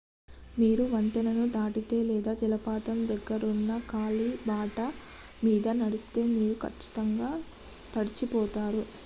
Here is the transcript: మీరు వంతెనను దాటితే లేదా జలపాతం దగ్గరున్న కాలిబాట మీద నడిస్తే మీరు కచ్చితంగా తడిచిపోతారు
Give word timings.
మీరు 0.57 0.83
వంతెనను 0.93 1.43
దాటితే 1.51 1.97
లేదా 2.03 2.31
జలపాతం 2.39 2.97
దగ్గరున్న 3.11 3.71
కాలిబాట 3.91 4.79
మీద 5.41 5.67
నడిస్తే 5.81 6.23
మీరు 6.33 6.57
కచ్చితంగా 6.63 7.31
తడిచిపోతారు 7.93 8.83